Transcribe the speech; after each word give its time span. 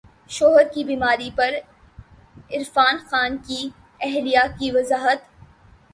شوہر 0.29 0.63
کی 0.73 0.83
بیماری 0.83 1.29
پر 1.35 1.53
عرفان 2.51 2.97
خان 3.09 3.37
کی 3.37 3.69
اہلیہ 4.01 4.45
کی 4.59 4.71
وضاحت 4.71 5.29